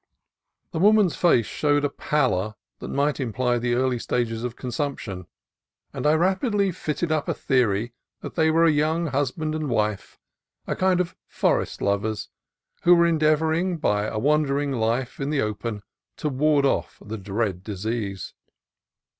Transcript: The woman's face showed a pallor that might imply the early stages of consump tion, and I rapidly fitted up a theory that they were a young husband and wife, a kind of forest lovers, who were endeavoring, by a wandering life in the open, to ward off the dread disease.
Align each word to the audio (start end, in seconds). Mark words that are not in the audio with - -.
The 0.71 0.79
woman's 0.79 1.15
face 1.15 1.45
showed 1.45 1.85
a 1.85 1.89
pallor 1.91 2.55
that 2.79 2.87
might 2.87 3.19
imply 3.19 3.59
the 3.59 3.75
early 3.75 3.99
stages 3.99 4.43
of 4.43 4.55
consump 4.55 4.97
tion, 4.97 5.27
and 5.93 6.07
I 6.07 6.15
rapidly 6.15 6.71
fitted 6.71 7.11
up 7.11 7.29
a 7.29 7.35
theory 7.35 7.93
that 8.21 8.33
they 8.33 8.49
were 8.49 8.65
a 8.65 8.71
young 8.71 9.05
husband 9.05 9.53
and 9.53 9.69
wife, 9.69 10.17
a 10.65 10.75
kind 10.75 10.99
of 11.01 11.15
forest 11.27 11.83
lovers, 11.83 12.29
who 12.81 12.95
were 12.95 13.05
endeavoring, 13.05 13.77
by 13.77 14.05
a 14.07 14.17
wandering 14.17 14.71
life 14.71 15.19
in 15.19 15.29
the 15.29 15.43
open, 15.43 15.83
to 16.17 16.29
ward 16.29 16.65
off 16.65 16.97
the 16.99 17.19
dread 17.19 17.63
disease. 17.63 18.33